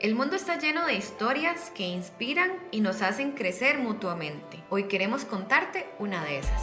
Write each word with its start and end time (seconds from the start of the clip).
El 0.00 0.14
mundo 0.14 0.34
está 0.34 0.58
lleno 0.58 0.86
de 0.86 0.94
historias 0.94 1.70
que 1.74 1.86
inspiran 1.86 2.50
y 2.70 2.80
nos 2.80 3.02
hacen 3.02 3.32
crecer 3.32 3.80
mutuamente. 3.80 4.64
Hoy 4.70 4.84
queremos 4.84 5.26
contarte 5.26 5.90
una 5.98 6.24
de 6.24 6.38
esas. 6.38 6.62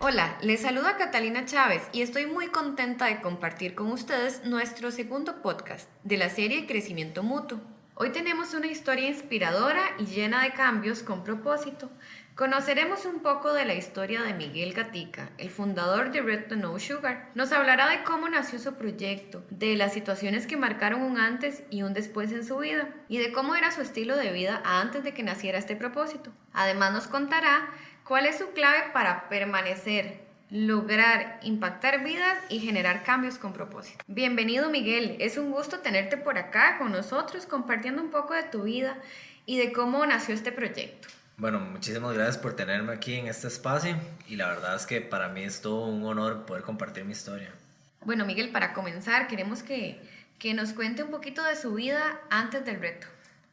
Hola, 0.00 0.36
les 0.42 0.62
saluda 0.62 0.96
Catalina 0.96 1.44
Chávez 1.44 1.84
y 1.92 2.02
estoy 2.02 2.26
muy 2.26 2.48
contenta 2.48 3.06
de 3.06 3.20
compartir 3.20 3.76
con 3.76 3.92
ustedes 3.92 4.44
nuestro 4.44 4.90
segundo 4.90 5.40
podcast 5.40 5.88
de 6.02 6.16
la 6.16 6.28
serie 6.30 6.66
Crecimiento 6.66 7.22
Mutuo. 7.22 7.60
Hoy 7.94 8.08
tenemos 8.08 8.54
una 8.54 8.68
historia 8.68 9.06
inspiradora 9.06 9.82
y 9.98 10.06
llena 10.06 10.42
de 10.42 10.52
cambios 10.52 11.02
con 11.02 11.22
propósito. 11.22 11.90
Conoceremos 12.34 13.04
un 13.04 13.20
poco 13.20 13.52
de 13.52 13.66
la 13.66 13.74
historia 13.74 14.22
de 14.22 14.32
Miguel 14.32 14.72
Gatica, 14.72 15.28
el 15.36 15.50
fundador 15.50 16.10
de 16.10 16.22
Red 16.22 16.50
No 16.52 16.78
Sugar. 16.78 17.28
Nos 17.34 17.52
hablará 17.52 17.90
de 17.90 18.02
cómo 18.02 18.30
nació 18.30 18.58
su 18.58 18.76
proyecto, 18.76 19.44
de 19.50 19.76
las 19.76 19.92
situaciones 19.92 20.46
que 20.46 20.56
marcaron 20.56 21.02
un 21.02 21.18
antes 21.18 21.64
y 21.68 21.82
un 21.82 21.92
después 21.92 22.32
en 22.32 22.46
su 22.46 22.56
vida, 22.56 22.88
y 23.08 23.18
de 23.18 23.30
cómo 23.30 23.56
era 23.56 23.70
su 23.70 23.82
estilo 23.82 24.16
de 24.16 24.32
vida 24.32 24.62
antes 24.64 25.04
de 25.04 25.12
que 25.12 25.22
naciera 25.22 25.58
este 25.58 25.76
propósito. 25.76 26.32
Además 26.54 26.94
nos 26.94 27.08
contará 27.08 27.68
cuál 28.04 28.24
es 28.24 28.38
su 28.38 28.52
clave 28.52 28.84
para 28.94 29.28
permanecer 29.28 30.21
lograr 30.52 31.40
impactar 31.42 32.04
vidas 32.04 32.38
y 32.50 32.58
generar 32.58 33.04
cambios 33.04 33.38
con 33.38 33.54
propósito. 33.54 34.04
Bienvenido 34.06 34.68
Miguel, 34.68 35.16
es 35.18 35.38
un 35.38 35.50
gusto 35.50 35.78
tenerte 35.78 36.18
por 36.18 36.36
acá 36.36 36.76
con 36.76 36.92
nosotros 36.92 37.46
compartiendo 37.46 38.02
un 38.02 38.10
poco 38.10 38.34
de 38.34 38.42
tu 38.42 38.64
vida 38.64 38.98
y 39.46 39.56
de 39.56 39.72
cómo 39.72 40.04
nació 40.04 40.34
este 40.34 40.52
proyecto. 40.52 41.08
Bueno, 41.38 41.58
muchísimas 41.58 42.12
gracias 42.12 42.36
por 42.36 42.54
tenerme 42.54 42.92
aquí 42.92 43.14
en 43.14 43.28
este 43.28 43.48
espacio 43.48 43.96
y 44.28 44.36
la 44.36 44.48
verdad 44.48 44.76
es 44.76 44.84
que 44.84 45.00
para 45.00 45.30
mí 45.30 45.42
es 45.42 45.62
todo 45.62 45.86
un 45.86 46.04
honor 46.04 46.44
poder 46.44 46.64
compartir 46.64 47.06
mi 47.06 47.12
historia. 47.12 47.50
Bueno 48.02 48.26
Miguel, 48.26 48.50
para 48.50 48.74
comenzar 48.74 49.28
queremos 49.28 49.62
que, 49.62 50.02
que 50.38 50.52
nos 50.52 50.74
cuente 50.74 51.02
un 51.02 51.10
poquito 51.10 51.42
de 51.42 51.56
su 51.56 51.72
vida 51.72 52.20
antes 52.28 52.62
del 52.66 52.78
reto. 52.78 53.06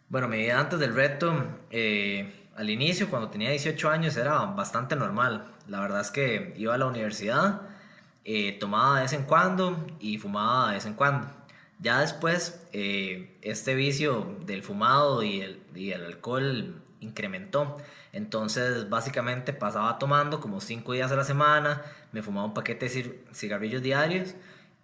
Bueno, 0.09 0.27
mi 0.27 0.39
vida 0.39 0.59
antes 0.59 0.79
del 0.79 0.93
reto, 0.93 1.47
eh, 1.71 2.38
al 2.59 2.69
inicio, 2.69 3.09
cuando 3.09 3.29
tenía 3.29 3.51
18 3.51 3.89
años, 3.89 4.17
era 4.17 4.37
bastante 4.47 4.97
normal. 4.97 5.45
La 5.69 5.79
verdad 5.79 6.01
es 6.01 6.11
que 6.11 6.53
iba 6.57 6.73
a 6.73 6.77
la 6.77 6.87
universidad, 6.87 7.61
eh, 8.25 8.57
tomaba 8.59 8.97
de 8.97 9.03
vez 9.03 9.13
en 9.13 9.23
cuando 9.23 9.87
y 10.01 10.17
fumaba 10.17 10.67
de 10.67 10.73
vez 10.73 10.85
en 10.85 10.93
cuando. 10.93 11.27
Ya 11.79 12.01
después, 12.01 12.67
eh, 12.73 13.37
este 13.41 13.75
vicio 13.75 14.35
del 14.45 14.61
fumado 14.61 15.23
y 15.23 15.39
el, 15.39 16.03
alcohol 16.03 16.81
incrementó. 16.99 17.77
Entonces, 18.11 18.89
básicamente 18.89 19.53
pasaba 19.53 19.97
tomando 19.97 20.41
como 20.41 20.59
5 20.59 20.91
días 20.91 21.13
a 21.13 21.15
la 21.15 21.23
semana, 21.23 21.81
me 22.11 22.21
fumaba 22.21 22.45
un 22.47 22.53
paquete 22.53 22.89
de 22.89 23.23
cigarrillos 23.33 23.81
diarios 23.81 24.35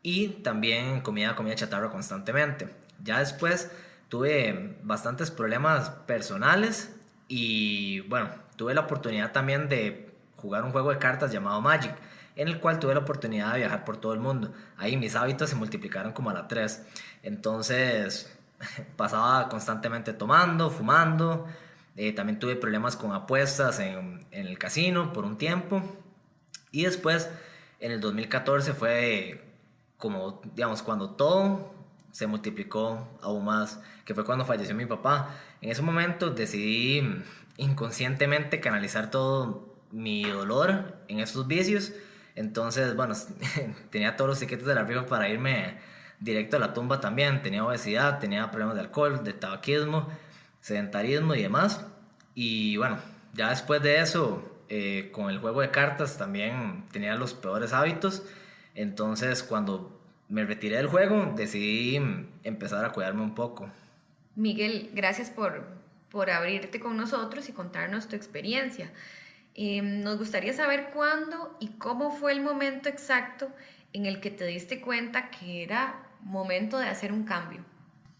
y 0.01 0.29
también 0.29 1.01
comía 1.01 1.35
comida 1.35 1.55
chatarra 1.55 1.89
constantemente. 1.89 2.69
Ya 3.03 3.19
después 3.19 3.69
tuve 4.07 4.77
bastantes 4.83 5.29
problemas 5.29 5.89
personales 5.89 6.94
y 7.27 8.01
bueno, 8.01 8.29
tuve 8.55 8.73
la 8.73 8.81
oportunidad 8.81 9.31
también 9.31 9.67
de 9.69 10.13
jugar 10.35 10.63
un 10.63 10.71
juego 10.71 10.91
de 10.91 10.97
cartas 10.97 11.31
llamado 11.31 11.61
Magic, 11.61 11.95
en 12.35 12.47
el 12.47 12.59
cual 12.59 12.79
tuve 12.79 12.93
la 12.93 12.99
oportunidad 12.99 13.53
de 13.53 13.59
viajar 13.59 13.85
por 13.85 13.97
todo 13.97 14.13
el 14.13 14.19
mundo. 14.19 14.53
Ahí 14.77 14.97
mis 14.97 15.15
hábitos 15.15 15.49
se 15.49 15.55
multiplicaron 15.55 16.11
como 16.11 16.29
a 16.29 16.33
la 16.33 16.47
3. 16.47 16.85
Entonces 17.23 18.37
pasaba 18.95 19.49
constantemente 19.49 20.13
tomando, 20.13 20.69
fumando. 20.69 21.47
Eh, 21.95 22.11
también 22.11 22.39
tuve 22.39 22.55
problemas 22.57 22.97
con 22.97 23.13
apuestas 23.13 23.79
en, 23.79 24.25
en, 24.31 24.47
el 24.47 24.57
casino 24.59 25.13
por 25.13 25.23
un 25.23 25.37
tiempo. 25.37 25.81
Y 26.71 26.83
después, 26.83 27.29
en 27.79 27.93
el 27.93 28.01
2014 28.01 28.73
fue 28.73 29.41
como, 29.97 30.41
digamos, 30.53 30.83
cuando 30.83 31.11
todo 31.11 31.73
se 32.11 32.27
multiplicó 32.27 33.07
aún 33.21 33.45
más, 33.45 33.79
que 34.03 34.13
fue 34.13 34.25
cuando 34.25 34.45
falleció 34.45 34.75
mi 34.75 34.85
papá. 34.85 35.35
En 35.65 35.71
ese 35.71 35.81
momento 35.81 36.29
decidí 36.29 37.01
inconscientemente 37.57 38.59
canalizar 38.59 39.09
todo 39.09 39.75
mi 39.89 40.23
dolor 40.23 40.99
en 41.07 41.21
esos 41.21 41.47
vicios. 41.47 41.91
Entonces, 42.35 42.95
bueno, 42.95 43.15
tenía 43.89 44.15
todos 44.15 44.29
los 44.29 44.39
tiquetes 44.39 44.67
de 44.67 44.75
la 44.75 44.81
arriba 44.81 45.07
para 45.07 45.27
irme 45.27 45.79
directo 46.19 46.57
a 46.57 46.59
la 46.59 46.73
tumba 46.75 47.01
también. 47.01 47.41
Tenía 47.41 47.65
obesidad, 47.65 48.19
tenía 48.19 48.51
problemas 48.51 48.75
de 48.75 48.81
alcohol, 48.81 49.23
de 49.23 49.33
tabaquismo, 49.33 50.07
sedentarismo 50.61 51.33
y 51.33 51.41
demás. 51.41 51.83
Y 52.35 52.77
bueno, 52.77 52.99
ya 53.33 53.49
después 53.49 53.81
de 53.81 54.01
eso, 54.01 54.61
eh, 54.69 55.09
con 55.11 55.31
el 55.31 55.39
juego 55.39 55.61
de 55.61 55.71
cartas 55.71 56.15
también 56.19 56.85
tenía 56.91 57.15
los 57.15 57.33
peores 57.33 57.73
hábitos. 57.73 58.21
Entonces, 58.75 59.41
cuando 59.41 59.99
me 60.29 60.45
retiré 60.45 60.77
del 60.77 60.89
juego, 60.89 61.33
decidí 61.35 61.99
empezar 62.43 62.85
a 62.85 62.91
cuidarme 62.91 63.23
un 63.23 63.33
poco. 63.33 63.67
Miguel, 64.35 64.89
gracias 64.93 65.29
por, 65.29 65.65
por 66.09 66.29
abrirte 66.29 66.79
con 66.79 66.97
nosotros 66.97 67.47
y 67.49 67.53
contarnos 67.53 68.07
tu 68.07 68.15
experiencia. 68.15 68.91
Em, 69.53 70.01
nos 70.01 70.17
gustaría 70.17 70.53
saber 70.53 70.89
cuándo 70.93 71.55
y 71.61 71.69
cómo 71.77 72.11
fue 72.11 72.33
el 72.33 72.41
momento 72.41 72.89
exacto 72.89 73.49
en 73.93 74.05
el 74.05 74.19
que 74.19 74.29
te 74.29 74.45
diste 74.45 74.81
cuenta 74.81 75.29
que 75.29 75.63
era 75.63 76.03
momento 76.21 76.77
de 76.77 76.87
hacer 76.87 77.13
un 77.13 77.23
cambio. 77.23 77.63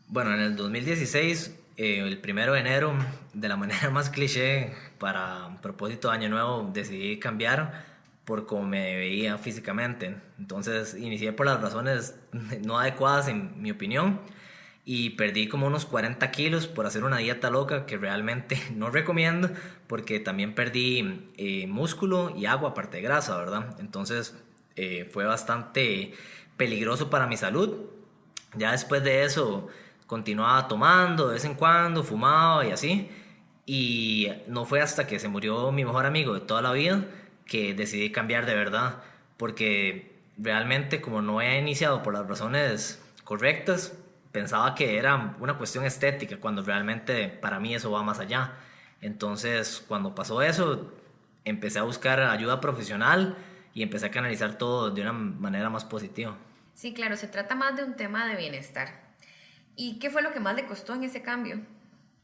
Bueno, 0.07 0.33
en 0.33 0.39
el 0.39 0.55
2016, 0.55 1.59
eh, 1.75 1.99
el 1.99 2.19
primero 2.19 2.53
de 2.53 2.61
enero, 2.61 2.93
de 3.33 3.49
la 3.49 3.57
manera 3.57 3.89
más 3.91 4.09
cliché, 4.09 4.71
para 4.97 5.57
propósito 5.61 6.09
de 6.09 6.15
año 6.15 6.29
nuevo, 6.29 6.69
decidí 6.73 7.19
cambiar 7.19 7.83
por 8.23 8.45
cómo 8.45 8.63
me 8.65 8.95
veía 8.95 9.37
físicamente. 9.37 10.15
Entonces, 10.39 10.95
inicié 10.95 11.33
por 11.33 11.45
las 11.45 11.59
razones 11.59 12.15
no 12.63 12.79
adecuadas, 12.79 13.27
en 13.27 13.61
mi 13.61 13.71
opinión 13.71 14.21
y 14.87 15.11
perdí 15.11 15.47
como 15.47 15.65
unos 15.65 15.85
40 15.85 16.29
kilos 16.29 16.67
por 16.67 16.85
hacer 16.85 17.03
una 17.03 17.17
dieta 17.17 17.49
loca 17.49 17.87
que 17.87 17.97
realmente 17.97 18.61
no 18.75 18.91
recomiendo 18.91 19.49
porque 19.87 20.19
también 20.19 20.53
perdí 20.53 21.31
eh, 21.37 21.65
músculo 21.67 22.33
y 22.37 22.45
agua 22.45 22.69
aparte 22.69 22.97
de 22.97 23.03
grasa, 23.03 23.35
¿verdad? 23.37 23.75
Entonces 23.79 24.35
eh, 24.75 25.09
fue 25.11 25.25
bastante 25.25 26.13
peligroso 26.55 27.09
para 27.09 27.25
mi 27.25 27.35
salud. 27.35 27.89
Ya 28.55 28.71
después 28.71 29.03
de 29.03 29.23
eso 29.23 29.67
continuaba 30.05 30.67
tomando 30.67 31.27
de 31.27 31.33
vez 31.33 31.45
en 31.45 31.55
cuando, 31.55 32.03
fumaba 32.03 32.65
y 32.65 32.71
así. 32.71 33.09
Y 33.65 34.29
no 34.47 34.65
fue 34.65 34.81
hasta 34.81 35.07
que 35.07 35.19
se 35.19 35.27
murió 35.27 35.71
mi 35.71 35.83
mejor 35.83 36.05
amigo 36.05 36.35
de 36.35 36.41
toda 36.41 36.61
la 36.61 36.71
vida 36.71 37.05
que 37.47 37.73
decidí 37.73 38.11
cambiar 38.11 38.45
de 38.45 38.53
verdad. 38.53 39.01
Porque 39.37 40.21
realmente 40.37 41.01
como 41.01 41.21
no 41.21 41.41
he 41.41 41.57
iniciado 41.59 42.03
por 42.03 42.13
las 42.13 42.27
razones 42.27 43.01
correctas, 43.23 43.97
pensaba 44.35 44.75
que 44.75 44.97
era 44.97 45.33
una 45.39 45.57
cuestión 45.57 45.85
estética, 45.85 46.37
cuando 46.41 46.61
realmente 46.61 47.29
para 47.29 47.57
mí 47.57 47.73
eso 47.73 47.89
va 47.89 48.03
más 48.03 48.19
allá. 48.19 48.51
Entonces, 48.99 49.81
cuando 49.87 50.13
pasó 50.13 50.41
eso, 50.41 50.91
empecé 51.45 51.79
a 51.79 51.83
buscar 51.83 52.19
ayuda 52.19 52.59
profesional 52.59 53.37
y 53.73 53.81
empecé 53.81 54.07
a 54.07 54.11
canalizar 54.11 54.57
todo 54.57 54.91
de 54.91 55.01
una 55.03 55.13
manera 55.13 55.69
más 55.69 55.85
positiva. 55.85 56.35
Sí, 56.73 56.93
claro, 56.93 57.15
se 57.15 57.29
trata 57.29 57.55
más 57.55 57.77
de 57.77 57.85
un 57.85 57.95
tema 57.95 58.27
de 58.27 58.35
bienestar. 58.35 59.05
¿Y 59.77 59.99
qué 59.99 60.09
fue 60.09 60.21
lo 60.21 60.33
que 60.33 60.41
más 60.41 60.53
le 60.57 60.65
costó 60.65 60.93
en 60.93 61.05
ese 61.05 61.21
cambio? 61.21 61.61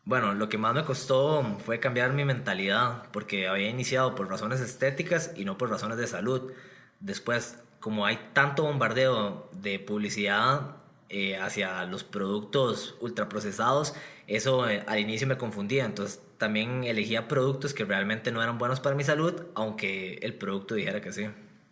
Bueno, 0.03 0.33
lo 0.33 0.49
que 0.49 0.57
más 0.57 0.73
me 0.75 0.83
costó 0.83 1.59
fue 1.63 1.79
cambiar 1.79 2.11
mi 2.11 2.25
mentalidad, 2.25 3.03
porque 3.13 3.47
había 3.47 3.69
iniciado 3.69 4.15
por 4.15 4.29
razones 4.29 4.59
estéticas 4.59 5.31
y 5.37 5.45
no 5.45 5.57
por 5.57 5.69
razones 5.69 5.97
de 5.97 6.07
salud. 6.07 6.51
Después, 6.99 7.57
como 7.79 8.05
hay 8.05 8.19
tanto 8.33 8.63
bombardeo 8.63 9.49
de 9.53 9.79
publicidad 9.79 10.80
eh, 11.13 11.35
hacia 11.35 11.83
los 11.83 12.05
productos 12.05 12.95
ultraprocesados, 13.01 13.93
eso 14.27 14.69
eh, 14.69 14.81
al 14.87 14.97
inicio 14.97 15.27
me 15.27 15.37
confundía, 15.37 15.83
entonces 15.83 16.21
también 16.37 16.85
elegía 16.85 17.27
productos 17.27 17.73
que 17.73 17.83
realmente 17.83 18.31
no 18.31 18.41
eran 18.41 18.57
buenos 18.57 18.79
para 18.79 18.95
mi 18.95 19.03
salud, 19.03 19.47
aunque 19.53 20.19
el 20.21 20.35
producto 20.35 20.73
dijera 20.73 21.01
que 21.01 21.11
sí. 21.11 21.27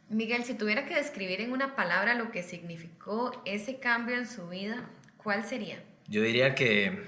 Miguel, 0.10 0.44
si 0.44 0.56
tuviera 0.56 0.86
que 0.86 0.94
describir 0.94 1.40
en 1.40 1.54
una 1.54 1.78
palabra 1.78 2.16
lo 2.16 2.32
que 2.32 2.44
significó 2.44 3.42
ese 3.46 3.80
cambio 3.80 4.18
en 4.18 4.28
su 4.28 4.50
vida, 4.50 4.90
¿cuál 5.16 5.46
sería? 5.46 5.82
Yo 6.10 6.22
diría 6.22 6.54
que 6.54 7.06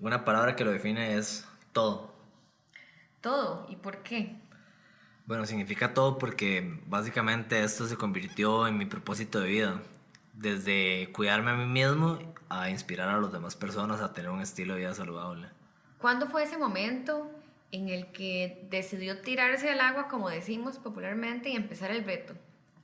una 0.00 0.24
palabra 0.24 0.56
que 0.56 0.64
lo 0.64 0.72
define 0.72 1.16
es 1.16 1.46
todo. 1.70 2.12
¿Todo? 3.20 3.68
¿Y 3.70 3.76
por 3.76 4.02
qué? 4.02 4.34
Bueno, 5.26 5.46
significa 5.46 5.94
todo 5.94 6.18
porque 6.18 6.80
básicamente 6.86 7.62
esto 7.62 7.86
se 7.86 7.94
convirtió 7.94 8.66
en 8.66 8.76
mi 8.76 8.86
propósito 8.86 9.38
de 9.38 9.46
vida 9.46 9.80
desde 10.38 11.10
cuidarme 11.12 11.50
a 11.50 11.54
mí 11.54 11.66
mismo 11.66 12.18
a 12.48 12.70
inspirar 12.70 13.08
a 13.08 13.20
las 13.20 13.32
demás 13.32 13.56
personas 13.56 14.00
a 14.00 14.12
tener 14.12 14.30
un 14.30 14.40
estilo 14.40 14.74
de 14.74 14.80
vida 14.80 14.94
saludable. 14.94 15.48
¿Cuándo 15.98 16.26
fue 16.28 16.44
ese 16.44 16.56
momento 16.56 17.30
en 17.72 17.88
el 17.88 18.06
que 18.12 18.66
decidió 18.70 19.20
tirarse 19.20 19.70
al 19.70 19.80
agua, 19.80 20.08
como 20.08 20.30
decimos 20.30 20.78
popularmente, 20.78 21.50
y 21.50 21.56
empezar 21.56 21.90
el 21.90 22.04
reto? 22.04 22.34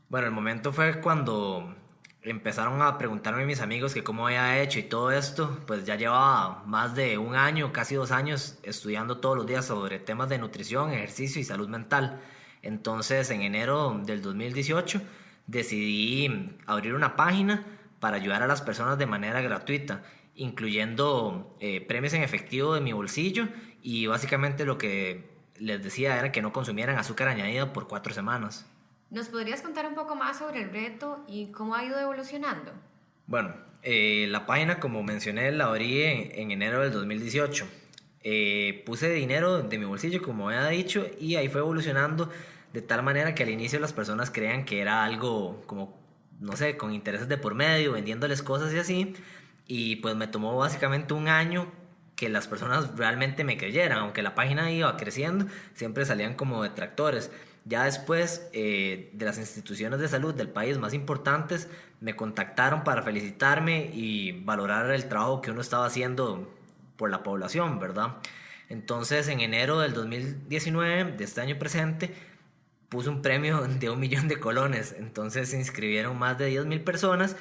Bueno, 0.08 0.26
el 0.26 0.32
momento 0.32 0.72
fue 0.72 1.00
cuando 1.00 1.74
empezaron 2.22 2.82
a 2.82 2.98
preguntarme 2.98 3.46
mis 3.46 3.60
amigos 3.60 3.94
que 3.94 4.02
cómo 4.02 4.26
había 4.26 4.60
hecho 4.60 4.78
y 4.80 4.82
todo 4.82 5.12
esto, 5.12 5.60
pues 5.66 5.86
ya 5.86 5.94
llevaba 5.94 6.64
más 6.66 6.94
de 6.94 7.18
un 7.18 7.36
año, 7.36 7.72
casi 7.72 7.94
dos 7.94 8.10
años, 8.10 8.58
estudiando 8.64 9.18
todos 9.18 9.36
los 9.36 9.46
días 9.46 9.64
sobre 9.64 10.00
temas 10.00 10.28
de 10.28 10.38
nutrición, 10.38 10.92
ejercicio 10.92 11.40
y 11.40 11.44
salud 11.44 11.68
mental. 11.68 12.20
Entonces, 12.62 13.30
en 13.30 13.42
enero 13.42 14.00
del 14.04 14.22
2018, 14.22 15.00
decidí 15.46 16.56
abrir 16.66 16.94
una 16.94 17.16
página 17.16 17.64
para 18.00 18.16
ayudar 18.16 18.42
a 18.42 18.46
las 18.46 18.62
personas 18.62 18.98
de 18.98 19.06
manera 19.06 19.40
gratuita, 19.40 20.02
incluyendo 20.34 21.56
eh, 21.60 21.80
premios 21.80 22.12
en 22.14 22.22
efectivo 22.22 22.74
de 22.74 22.80
mi 22.80 22.92
bolsillo 22.92 23.48
y 23.82 24.06
básicamente 24.06 24.64
lo 24.64 24.78
que 24.78 25.30
les 25.58 25.82
decía 25.82 26.18
era 26.18 26.32
que 26.32 26.42
no 26.42 26.52
consumieran 26.52 26.98
azúcar 26.98 27.28
añadida 27.28 27.72
por 27.72 27.86
cuatro 27.86 28.12
semanas. 28.12 28.66
¿Nos 29.10 29.28
podrías 29.28 29.62
contar 29.62 29.86
un 29.86 29.94
poco 29.94 30.16
más 30.16 30.38
sobre 30.38 30.62
el 30.62 30.70
reto 30.70 31.24
y 31.28 31.46
cómo 31.52 31.74
ha 31.74 31.84
ido 31.84 31.98
evolucionando? 31.98 32.72
Bueno, 33.26 33.54
eh, 33.82 34.26
la 34.28 34.46
página, 34.46 34.80
como 34.80 35.02
mencioné, 35.02 35.52
la 35.52 35.66
abrí 35.66 36.02
en, 36.02 36.50
enero 36.50 36.80
del 36.80 36.92
2018. 36.92 37.66
Eh, 38.22 38.82
puse 38.86 39.10
dinero 39.10 39.62
de 39.62 39.78
mi 39.78 39.84
bolsillo, 39.84 40.22
como 40.22 40.50
he 40.50 40.70
dicho, 40.70 41.06
y 41.20 41.36
ahí 41.36 41.48
fue 41.48 41.60
evolucionando 41.60 42.30
de 42.74 42.82
tal 42.82 43.04
manera 43.04 43.36
que 43.36 43.44
al 43.44 43.50
inicio 43.50 43.78
las 43.78 43.92
personas 43.92 44.32
creían 44.32 44.64
que 44.64 44.80
era 44.80 45.04
algo 45.04 45.62
como, 45.66 45.96
no 46.40 46.56
sé, 46.56 46.76
con 46.76 46.92
intereses 46.92 47.28
de 47.28 47.38
por 47.38 47.54
medio, 47.54 47.92
vendiéndoles 47.92 48.42
cosas 48.42 48.74
y 48.74 48.78
así. 48.78 49.14
Y 49.68 49.96
pues 49.96 50.16
me 50.16 50.26
tomó 50.26 50.56
básicamente 50.56 51.14
un 51.14 51.28
año 51.28 51.70
que 52.16 52.28
las 52.28 52.48
personas 52.48 52.96
realmente 52.96 53.44
me 53.44 53.56
creyeran, 53.56 53.98
aunque 53.98 54.22
la 54.22 54.34
página 54.34 54.72
iba 54.72 54.96
creciendo, 54.96 55.46
siempre 55.74 56.04
salían 56.04 56.34
como 56.34 56.64
detractores. 56.64 57.30
Ya 57.64 57.84
después 57.84 58.48
eh, 58.52 59.08
de 59.12 59.24
las 59.24 59.38
instituciones 59.38 60.00
de 60.00 60.08
salud 60.08 60.34
del 60.34 60.48
país 60.48 60.76
más 60.76 60.94
importantes 60.94 61.68
me 62.00 62.16
contactaron 62.16 62.82
para 62.82 63.02
felicitarme 63.02 63.88
y 63.94 64.32
valorar 64.32 64.90
el 64.90 65.08
trabajo 65.08 65.40
que 65.42 65.52
uno 65.52 65.60
estaba 65.60 65.86
haciendo 65.86 66.52
por 66.96 67.08
la 67.08 67.22
población, 67.22 67.78
¿verdad? 67.78 68.16
Entonces 68.68 69.28
en 69.28 69.38
enero 69.38 69.78
del 69.78 69.94
2019, 69.94 71.12
de 71.12 71.22
este 71.22 71.40
año 71.40 71.56
presente, 71.56 72.12
puse 72.88 73.08
un 73.08 73.22
premio 73.22 73.60
de 73.80 73.90
un 73.90 74.00
millón 74.00 74.28
de 74.28 74.38
colones. 74.38 74.94
Entonces 74.98 75.50
se 75.50 75.58
inscribieron 75.58 76.18
más 76.18 76.38
de 76.38 76.46
10 76.46 76.66
mil 76.66 76.80
personas 76.82 77.36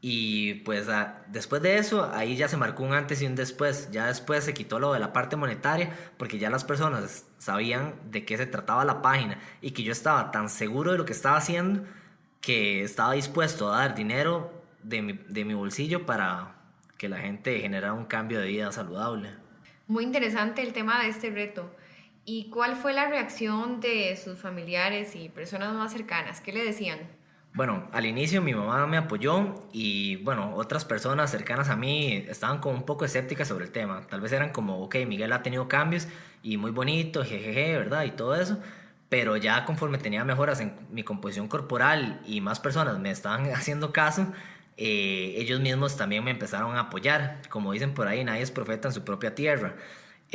y 0.00 0.54
pues 0.66 0.86
después 1.28 1.62
de 1.62 1.78
eso, 1.78 2.10
ahí 2.12 2.36
ya 2.36 2.46
se 2.46 2.58
marcó 2.58 2.82
un 2.82 2.92
antes 2.92 3.22
y 3.22 3.26
un 3.26 3.34
después. 3.34 3.88
Ya 3.90 4.06
después 4.06 4.44
se 4.44 4.52
quitó 4.52 4.78
lo 4.78 4.92
de 4.92 5.00
la 5.00 5.14
parte 5.14 5.36
monetaria 5.36 5.96
porque 6.18 6.38
ya 6.38 6.50
las 6.50 6.62
personas 6.62 7.24
sabían 7.38 7.94
de 8.10 8.26
qué 8.26 8.36
se 8.36 8.44
trataba 8.44 8.84
la 8.84 9.00
página 9.00 9.38
y 9.62 9.70
que 9.70 9.82
yo 9.82 9.92
estaba 9.92 10.30
tan 10.30 10.50
seguro 10.50 10.92
de 10.92 10.98
lo 10.98 11.06
que 11.06 11.14
estaba 11.14 11.38
haciendo 11.38 11.84
que 12.44 12.82
estaba 12.82 13.14
dispuesto 13.14 13.72
a 13.72 13.78
dar 13.78 13.94
dinero 13.94 14.52
de 14.82 15.00
mi, 15.00 15.12
de 15.14 15.46
mi 15.46 15.54
bolsillo 15.54 16.04
para 16.04 16.54
que 16.98 17.08
la 17.08 17.18
gente 17.18 17.58
generara 17.60 17.94
un 17.94 18.04
cambio 18.04 18.40
de 18.40 18.48
vida 18.48 18.70
saludable. 18.70 19.30
Muy 19.86 20.04
interesante 20.04 20.60
el 20.62 20.74
tema 20.74 21.02
de 21.02 21.08
este 21.08 21.30
reto. 21.30 21.74
¿Y 22.26 22.48
cuál 22.50 22.76
fue 22.76 22.94
la 22.94 23.08
reacción 23.08 23.80
de 23.80 24.16
sus 24.16 24.38
familiares 24.38 25.14
y 25.14 25.28
personas 25.28 25.74
más 25.74 25.92
cercanas? 25.92 26.40
¿Qué 26.40 26.52
le 26.52 26.64
decían? 26.64 26.98
Bueno, 27.52 27.88
al 27.92 28.06
inicio 28.06 28.42
mi 28.42 28.52
mamá 28.52 28.86
me 28.86 28.96
apoyó 28.96 29.66
y 29.72 30.16
bueno, 30.16 30.56
otras 30.56 30.84
personas 30.84 31.30
cercanas 31.30 31.68
a 31.68 31.76
mí 31.76 32.24
estaban 32.28 32.58
como 32.58 32.74
un 32.76 32.84
poco 32.84 33.04
escépticas 33.04 33.46
sobre 33.46 33.66
el 33.66 33.70
tema. 33.70 34.06
Tal 34.08 34.20
vez 34.20 34.32
eran 34.32 34.50
como, 34.50 34.82
ok, 34.82 34.96
Miguel 35.06 35.32
ha 35.32 35.42
tenido 35.42 35.68
cambios 35.68 36.08
y 36.42 36.56
muy 36.56 36.72
bonito, 36.72 37.22
jejeje, 37.22 37.76
¿verdad? 37.76 38.04
Y 38.04 38.10
todo 38.10 38.34
eso. 38.34 38.58
Pero 39.08 39.36
ya 39.36 39.64
conforme 39.66 39.98
tenía 39.98 40.24
mejoras 40.24 40.60
en 40.60 40.74
mi 40.90 41.04
composición 41.04 41.46
corporal 41.46 42.20
y 42.26 42.40
más 42.40 42.58
personas 42.58 42.98
me 42.98 43.10
estaban 43.10 43.46
haciendo 43.54 43.92
caso, 43.92 44.32
eh, 44.76 45.34
ellos 45.36 45.60
mismos 45.60 45.96
también 45.96 46.24
me 46.24 46.32
empezaron 46.32 46.76
a 46.76 46.80
apoyar. 46.80 47.40
Como 47.50 47.70
dicen 47.72 47.94
por 47.94 48.08
ahí, 48.08 48.24
nadie 48.24 48.42
es 48.42 48.50
profeta 48.50 48.88
en 48.88 48.94
su 48.94 49.04
propia 49.04 49.34
tierra. 49.34 49.76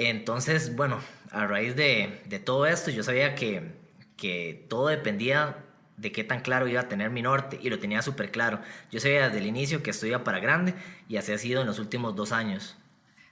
Entonces, 0.02 0.78
bueno, 0.78 1.02
a 1.30 1.46
raíz 1.46 1.76
de, 1.76 2.22
de 2.24 2.40
todo 2.40 2.66
esto, 2.66 2.90
yo 2.90 3.04
sabía 3.04 3.36
que, 3.36 3.74
que 4.16 4.66
todo 4.70 4.88
dependía 4.88 5.58
de 5.98 6.14
qué 6.14 6.24
tan 6.24 6.40
claro 6.40 6.70
iba 6.70 6.80
a 6.80 6.88
tener 6.88 7.10
mi 7.10 7.22
norte 7.22 7.60
y 7.62 7.70
lo 7.70 7.80
tenía 7.80 8.02
súper 8.02 8.32
claro. 8.32 8.62
Yo 8.92 9.02
sabía 9.02 9.26
desde 9.26 9.40
el 9.40 9.48
inicio 9.48 9.84
que 9.84 9.90
estoy 9.90 10.16
para 10.20 10.40
grande 10.40 10.74
y 11.10 11.18
así 11.18 11.34
ha 11.34 11.38
sido 11.38 11.60
en 11.60 11.68
los 11.68 11.80
últimos 11.80 12.16
dos 12.16 12.32
años. 12.32 12.78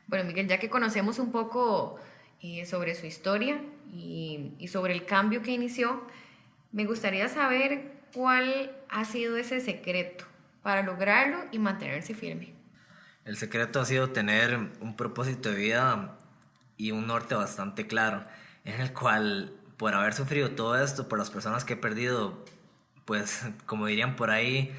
Bueno, 0.08 0.26
Miguel, 0.26 0.50
ya 0.50 0.60
que 0.60 0.70
conocemos 0.70 1.20
un 1.20 1.32
poco 1.32 2.02
eh, 2.42 2.66
sobre 2.66 2.96
su 2.96 3.06
historia 3.06 3.62
y, 3.90 4.52
y 4.60 4.68
sobre 4.68 4.92
el 4.92 5.06
cambio 5.06 5.42
que 5.42 5.52
inició, 5.52 6.06
me 6.74 6.84
gustaría 6.84 7.30
saber 7.30 7.94
cuál 8.14 8.76
ha 8.90 9.06
sido 9.06 9.38
ese 9.38 9.62
secreto 9.62 10.26
para 10.64 10.84
lograrlo 10.84 11.46
y 11.54 11.60
mantenerse 11.60 12.14
firme. 12.14 12.56
El 13.24 13.38
secreto 13.38 13.80
ha 13.80 13.86
sido 13.86 14.10
tener 14.10 14.58
un 14.82 14.98
propósito 14.98 15.50
de 15.52 15.56
vida 15.56 16.18
y 16.78 16.92
un 16.92 17.08
norte 17.08 17.36
bastante 17.36 17.88
claro, 17.88 18.24
en 18.64 18.80
el 18.80 18.94
cual 18.94 19.54
por 19.78 19.94
haber 19.94 20.14
sufrido 20.14 20.52
todo 20.52 20.82
esto, 20.82 21.08
por 21.08 21.20
las 21.20 21.30
personas 21.30 21.66
que 21.66 21.74
he 21.74 21.78
perdido 21.78 22.44
pues 23.08 23.48
como 23.66 23.88
dirían 23.88 24.16
por 24.16 24.30
ahí, 24.30 24.72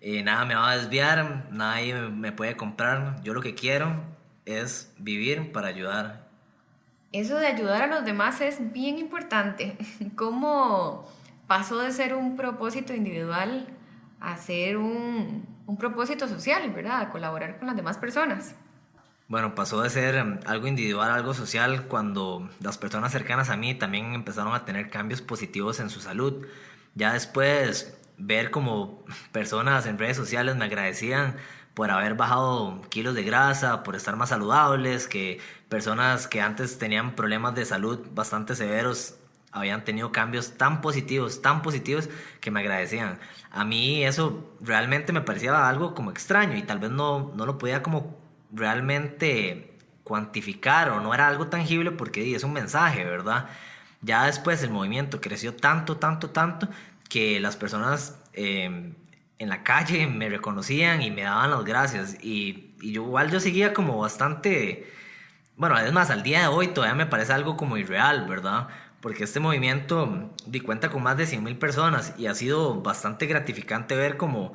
eh, 0.00 0.22
nada 0.24 0.44
me 0.44 0.54
va 0.54 0.70
a 0.70 0.76
desviar, 0.76 1.46
nadie 1.50 1.94
me 1.94 2.32
puede 2.32 2.56
comprar. 2.56 3.22
Yo 3.22 3.32
lo 3.32 3.40
que 3.40 3.54
quiero 3.54 4.02
es 4.44 4.92
vivir 4.98 5.52
para 5.52 5.68
ayudar. 5.68 6.28
Eso 7.12 7.36
de 7.36 7.46
ayudar 7.46 7.82
a 7.82 7.86
los 7.86 8.04
demás 8.04 8.40
es 8.40 8.72
bien 8.72 8.98
importante. 8.98 9.76
¿Cómo 10.16 11.08
pasó 11.46 11.78
de 11.78 11.92
ser 11.92 12.14
un 12.14 12.36
propósito 12.36 12.92
individual 12.92 13.68
a 14.20 14.36
ser 14.36 14.78
un, 14.78 15.46
un 15.66 15.76
propósito 15.76 16.26
social, 16.26 16.70
¿verdad? 16.72 17.02
A 17.02 17.10
colaborar 17.10 17.58
con 17.58 17.68
las 17.68 17.76
demás 17.76 17.98
personas. 17.98 18.54
Bueno, 19.26 19.54
pasó 19.54 19.80
de 19.80 19.90
ser 19.90 20.16
em, 20.16 20.38
algo 20.46 20.66
individual 20.66 21.10
a 21.10 21.14
algo 21.14 21.32
social 21.32 21.86
cuando 21.88 22.48
las 22.60 22.76
personas 22.78 23.12
cercanas 23.12 23.48
a 23.48 23.56
mí 23.56 23.74
también 23.74 24.14
empezaron 24.14 24.54
a 24.54 24.64
tener 24.66 24.90
cambios 24.90 25.22
positivos 25.22 25.80
en 25.80 25.88
su 25.90 26.00
salud. 26.00 26.46
Ya 26.94 27.14
después 27.14 27.98
ver 28.18 28.50
como 28.50 29.02
personas 29.32 29.86
en 29.86 29.98
redes 29.98 30.16
sociales 30.16 30.56
me 30.56 30.66
agradecían 30.66 31.36
por 31.72 31.90
haber 31.90 32.14
bajado 32.14 32.82
kilos 32.90 33.14
de 33.14 33.24
grasa, 33.24 33.82
por 33.82 33.96
estar 33.96 34.16
más 34.16 34.28
saludables, 34.28 35.08
que 35.08 35.40
personas 35.68 36.28
que 36.28 36.40
antes 36.40 36.78
tenían 36.78 37.16
problemas 37.16 37.54
de 37.54 37.64
salud 37.64 38.00
bastante 38.12 38.54
severos 38.54 39.16
habían 39.52 39.84
tenido 39.84 40.10
cambios 40.12 40.54
tan 40.58 40.80
positivos, 40.80 41.40
tan 41.40 41.62
positivos 41.62 42.08
que 42.40 42.50
me 42.50 42.60
agradecían. 42.60 43.20
A 43.52 43.64
mí 43.64 44.04
eso 44.04 44.52
realmente 44.60 45.12
me 45.12 45.20
parecía 45.20 45.68
algo 45.68 45.94
como 45.94 46.10
extraño 46.10 46.56
y 46.56 46.62
tal 46.62 46.80
vez 46.80 46.90
no, 46.90 47.32
no 47.36 47.46
lo 47.46 47.56
podía 47.56 47.82
como 47.82 48.23
realmente 48.54 49.74
cuantificar 50.04 50.90
o 50.90 51.00
no 51.00 51.14
era 51.14 51.28
algo 51.28 51.48
tangible 51.48 51.90
porque 51.90 52.34
es 52.34 52.44
un 52.44 52.52
mensaje, 52.52 53.04
¿verdad? 53.04 53.48
Ya 54.02 54.26
después 54.26 54.62
el 54.62 54.70
movimiento 54.70 55.20
creció 55.20 55.54
tanto, 55.54 55.96
tanto, 55.96 56.30
tanto 56.30 56.68
que 57.08 57.40
las 57.40 57.56
personas 57.56 58.18
em, 58.34 58.94
en 59.38 59.48
la 59.48 59.62
calle 59.62 60.06
me 60.06 60.28
reconocían 60.28 61.02
y 61.02 61.10
me 61.10 61.22
daban 61.22 61.50
las 61.50 61.64
gracias. 61.64 62.16
Y, 62.22 62.74
y, 62.80 62.92
yo 62.92 63.02
igual 63.04 63.30
yo 63.30 63.40
seguía 63.40 63.72
como 63.72 63.98
bastante, 63.98 64.92
bueno, 65.56 65.78
es 65.78 65.92
más, 65.92 66.10
al 66.10 66.22
día 66.22 66.42
de 66.42 66.46
hoy 66.48 66.68
todavía 66.68 66.94
me 66.94 67.06
parece 67.06 67.32
algo 67.32 67.56
como 67.56 67.76
irreal, 67.78 68.26
¿verdad? 68.28 68.68
Porque 69.00 69.24
este 69.24 69.40
movimiento 69.40 70.30
di 70.46 70.60
cuenta 70.60 70.90
con 70.90 71.02
más 71.02 71.16
de 71.16 71.26
100 71.26 71.42
mil 71.42 71.56
personas 71.58 72.14
y 72.18 72.26
ha 72.26 72.34
sido 72.34 72.82
bastante 72.82 73.26
gratificante 73.26 73.96
ver 73.96 74.16
como 74.16 74.54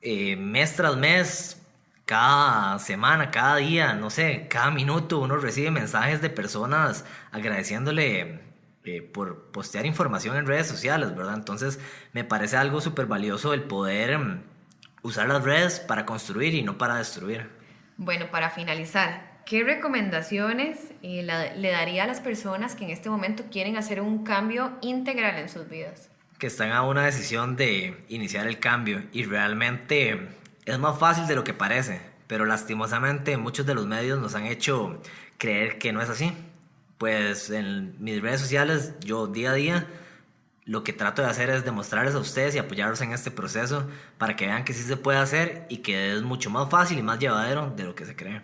eh, 0.00 0.36
mes 0.36 0.76
tras 0.76 0.96
mes, 0.96 1.61
cada 2.04 2.78
semana, 2.78 3.30
cada 3.30 3.56
día, 3.56 3.94
no 3.94 4.10
sé, 4.10 4.46
cada 4.48 4.70
minuto 4.70 5.20
uno 5.20 5.36
recibe 5.36 5.70
mensajes 5.70 6.20
de 6.20 6.30
personas 6.30 7.04
agradeciéndole 7.30 8.40
eh, 8.84 9.02
por 9.02 9.52
postear 9.52 9.86
información 9.86 10.36
en 10.36 10.46
redes 10.46 10.66
sociales, 10.66 11.14
¿verdad? 11.14 11.34
Entonces 11.34 11.78
me 12.12 12.24
parece 12.24 12.56
algo 12.56 12.80
súper 12.80 13.06
valioso 13.06 13.54
el 13.54 13.62
poder 13.62 14.18
mm, 14.18 14.42
usar 15.02 15.28
las 15.28 15.44
redes 15.44 15.80
para 15.80 16.04
construir 16.04 16.54
y 16.54 16.62
no 16.62 16.78
para 16.78 16.96
destruir. 16.96 17.48
Bueno, 17.96 18.30
para 18.32 18.50
finalizar, 18.50 19.40
¿qué 19.46 19.62
recomendaciones 19.62 20.90
eh, 21.02 21.22
le 21.56 21.70
daría 21.70 22.04
a 22.04 22.06
las 22.08 22.20
personas 22.20 22.74
que 22.74 22.84
en 22.84 22.90
este 22.90 23.08
momento 23.08 23.44
quieren 23.52 23.76
hacer 23.76 24.00
un 24.00 24.24
cambio 24.24 24.72
integral 24.80 25.38
en 25.38 25.48
sus 25.48 25.68
vidas? 25.68 26.10
Que 26.38 26.48
están 26.48 26.72
a 26.72 26.82
una 26.82 27.04
decisión 27.04 27.54
de 27.54 28.04
iniciar 28.08 28.48
el 28.48 28.58
cambio 28.58 29.04
y 29.12 29.24
realmente 29.24 30.28
es 30.64 30.78
más 30.78 30.98
fácil 30.98 31.26
de 31.26 31.34
lo 31.34 31.44
que 31.44 31.54
parece, 31.54 32.00
pero 32.26 32.44
lastimosamente 32.44 33.36
muchos 33.36 33.66
de 33.66 33.74
los 33.74 33.86
medios 33.86 34.20
nos 34.20 34.34
han 34.34 34.46
hecho 34.46 35.00
creer 35.38 35.78
que 35.78 35.92
no 35.92 36.00
es 36.00 36.08
así 36.08 36.32
pues 37.02 37.50
en 37.50 37.96
mis 37.98 38.22
redes 38.22 38.40
sociales 38.40 38.94
yo 39.00 39.26
día 39.26 39.50
a 39.50 39.54
día 39.54 39.88
lo 40.64 40.84
que 40.84 40.92
trato 40.92 41.20
de 41.20 41.26
hacer 41.26 41.50
es 41.50 41.64
demostrarles 41.64 42.14
a 42.14 42.20
ustedes 42.20 42.54
y 42.54 42.58
apoyarlos 42.58 43.00
en 43.00 43.10
este 43.12 43.32
proceso 43.32 43.90
para 44.18 44.36
que 44.36 44.46
vean 44.46 44.62
que 44.64 44.72
sí 44.72 44.84
se 44.84 44.96
puede 44.96 45.18
hacer 45.18 45.66
y 45.68 45.78
que 45.78 46.14
es 46.14 46.22
mucho 46.22 46.48
más 46.48 46.70
fácil 46.70 46.96
y 46.96 47.02
más 47.02 47.18
llevadero 47.18 47.72
de 47.74 47.82
lo 47.82 47.96
que 47.96 48.06
se 48.06 48.14
cree. 48.14 48.42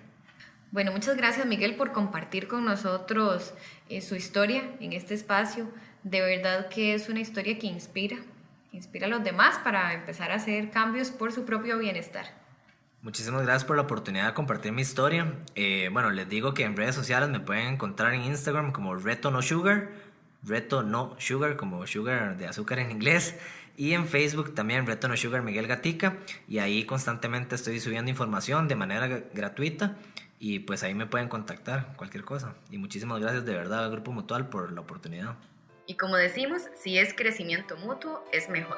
Bueno, 0.72 0.90
muchas 0.90 1.16
gracias 1.16 1.46
Miguel 1.46 1.76
por 1.76 1.92
compartir 1.92 2.48
con 2.48 2.64
nosotros 2.64 3.54
eh, 3.88 4.00
su 4.00 4.16
historia 4.16 4.64
en 4.80 4.92
este 4.92 5.14
espacio. 5.14 5.70
De 6.02 6.20
verdad 6.20 6.68
que 6.68 6.94
es 6.94 7.08
una 7.08 7.20
historia 7.20 7.60
que 7.60 7.68
inspira 7.68 8.16
inspira 8.72 9.06
a 9.06 9.10
los 9.10 9.24
demás 9.24 9.58
para 9.58 9.94
empezar 9.94 10.30
a 10.30 10.36
hacer 10.36 10.70
cambios 10.70 11.10
por 11.10 11.32
su 11.32 11.44
propio 11.44 11.78
bienestar. 11.78 12.26
Muchísimas 13.00 13.42
gracias 13.42 13.64
por 13.64 13.76
la 13.76 13.82
oportunidad 13.82 14.26
de 14.26 14.34
compartir 14.34 14.72
mi 14.72 14.82
historia. 14.82 15.32
Eh, 15.54 15.88
bueno, 15.92 16.10
les 16.10 16.28
digo 16.28 16.52
que 16.52 16.64
en 16.64 16.76
redes 16.76 16.96
sociales 16.96 17.28
me 17.28 17.38
pueden 17.38 17.68
encontrar 17.74 18.12
en 18.12 18.22
Instagram 18.22 18.72
como 18.72 18.96
Reto 18.96 19.30
No 19.30 19.40
Sugar, 19.40 19.90
Reto 20.42 20.82
No 20.82 21.14
Sugar, 21.18 21.56
como 21.56 21.86
sugar 21.86 22.36
de 22.36 22.48
azúcar 22.48 22.80
en 22.80 22.90
inglés. 22.90 23.38
Y 23.76 23.92
en 23.92 24.08
Facebook 24.08 24.54
también 24.54 24.84
Reto 24.86 25.06
No 25.06 25.16
Sugar 25.16 25.42
Miguel 25.42 25.68
Gatica. 25.68 26.16
Y 26.48 26.58
ahí 26.58 26.84
constantemente 26.84 27.54
estoy 27.54 27.78
subiendo 27.78 28.10
información 28.10 28.66
de 28.66 28.74
manera 28.74 29.06
gratuita. 29.32 29.96
Y 30.40 30.58
pues 30.60 30.82
ahí 30.82 30.94
me 30.94 31.06
pueden 31.06 31.28
contactar 31.28 31.94
cualquier 31.96 32.24
cosa. 32.24 32.54
Y 32.70 32.78
muchísimas 32.78 33.20
gracias 33.20 33.44
de 33.44 33.52
verdad 33.54 33.84
al 33.84 33.92
Grupo 33.92 34.10
Mutual 34.10 34.48
por 34.48 34.72
la 34.72 34.80
oportunidad. 34.80 35.36
Y 35.88 35.94
como 35.94 36.16
decimos, 36.16 36.64
si 36.74 36.98
es 36.98 37.14
crecimiento 37.14 37.74
mutuo, 37.78 38.22
es 38.30 38.50
mejor. 38.50 38.76